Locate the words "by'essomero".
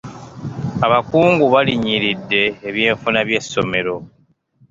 3.27-3.95